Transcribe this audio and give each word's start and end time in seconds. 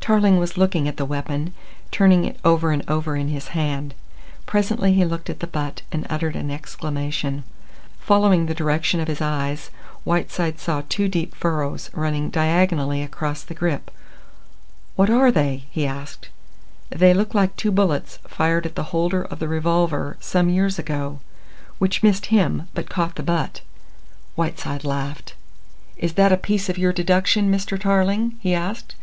Tarling 0.00 0.38
was 0.38 0.58
looking 0.58 0.86
at 0.86 0.98
the 0.98 1.06
weapon, 1.06 1.54
turning 1.90 2.26
it 2.26 2.38
over 2.44 2.72
and 2.72 2.84
over 2.90 3.16
in 3.16 3.28
his 3.28 3.48
hand. 3.56 3.94
Presently 4.44 4.92
he 4.92 5.06
looked 5.06 5.30
at 5.30 5.40
the 5.40 5.46
butt 5.46 5.80
and 5.90 6.06
uttered 6.10 6.36
an 6.36 6.50
exclamation. 6.50 7.42
Following 7.98 8.44
the 8.44 8.54
direction 8.54 9.00
of 9.00 9.08
his 9.08 9.22
eyes, 9.22 9.70
Whiteside 10.04 10.58
saw 10.60 10.82
two 10.90 11.08
deep 11.08 11.34
furrows 11.34 11.88
running 11.94 12.28
diagonally 12.28 13.02
across 13.02 13.42
the 13.42 13.54
grip. 13.54 13.90
"What 14.94 15.08
are 15.08 15.32
they?" 15.32 15.64
he 15.70 15.86
asked. 15.86 16.28
"They 16.90 17.14
look 17.14 17.32
like 17.34 17.56
two 17.56 17.70
bullets 17.72 18.18
fired 18.28 18.66
at 18.66 18.74
the 18.74 18.92
holder 18.92 19.22
of 19.22 19.38
the 19.38 19.48
revolver 19.48 20.18
some 20.20 20.50
years 20.50 20.78
ago, 20.78 21.20
which 21.78 22.02
missed 22.02 22.26
him 22.26 22.68
but 22.74 22.90
caught 22.90 23.14
the 23.14 23.22
butt." 23.22 23.62
Whiteside 24.34 24.84
laughed. 24.84 25.32
"Is 25.96 26.12
that 26.12 26.30
a 26.30 26.36
piece 26.36 26.68
of 26.68 26.76
your 26.76 26.92
deduction, 26.92 27.50
Mr. 27.50 27.80
Tarling?" 27.80 28.34
he 28.40 28.52
asked. 28.52 28.94